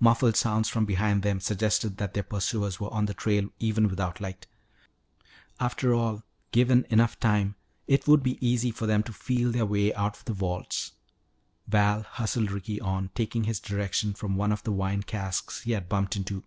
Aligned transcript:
Muffled 0.00 0.34
sounds 0.34 0.66
from 0.70 0.86
behind 0.86 1.22
them 1.22 1.40
suggested 1.40 1.98
that 1.98 2.14
their 2.14 2.22
pursuers 2.22 2.80
were 2.80 2.90
on 2.90 3.04
the 3.04 3.12
trail 3.12 3.50
even 3.58 3.86
without 3.86 4.18
light. 4.18 4.46
After 5.60 5.92
all, 5.92 6.22
given 6.52 6.84
time 6.84 6.86
enough, 7.44 7.54
it 7.86 8.08
would 8.08 8.22
be 8.22 8.38
easy 8.40 8.70
for 8.70 8.86
them 8.86 9.02
to 9.02 9.12
feel 9.12 9.52
their 9.52 9.66
way 9.66 9.92
out 9.92 10.16
of 10.16 10.24
the 10.24 10.32
vaults. 10.32 10.92
Val 11.66 12.00
hustled 12.02 12.50
Ricky 12.50 12.80
on, 12.80 13.10
taking 13.14 13.44
his 13.44 13.60
direction 13.60 14.14
from 14.14 14.36
one 14.36 14.52
of 14.52 14.62
the 14.62 14.72
wine 14.72 15.02
casks 15.02 15.60
he 15.60 15.72
had 15.72 15.86
bumped 15.86 16.16
into. 16.16 16.44